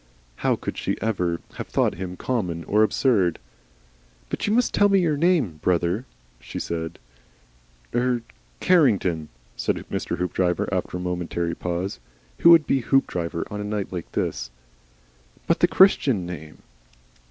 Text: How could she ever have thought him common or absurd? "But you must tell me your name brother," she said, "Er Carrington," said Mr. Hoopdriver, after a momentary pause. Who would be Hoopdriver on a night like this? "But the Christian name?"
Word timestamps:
How 0.37 0.55
could 0.55 0.79
she 0.79 0.99
ever 0.99 1.41
have 1.57 1.67
thought 1.67 1.93
him 1.93 2.17
common 2.17 2.63
or 2.63 2.81
absurd? 2.81 3.37
"But 4.29 4.47
you 4.47 4.51
must 4.53 4.73
tell 4.73 4.89
me 4.89 4.99
your 4.99 5.15
name 5.15 5.57
brother," 5.61 6.05
she 6.39 6.57
said, 6.57 6.97
"Er 7.93 8.23
Carrington," 8.59 9.29
said 9.55 9.75
Mr. 9.91 10.17
Hoopdriver, 10.17 10.67
after 10.73 10.97
a 10.97 10.99
momentary 10.99 11.53
pause. 11.53 11.99
Who 12.39 12.49
would 12.49 12.65
be 12.65 12.79
Hoopdriver 12.81 13.45
on 13.51 13.61
a 13.61 13.63
night 13.63 13.93
like 13.93 14.11
this? 14.13 14.49
"But 15.45 15.59
the 15.59 15.67
Christian 15.67 16.25
name?" 16.25 16.63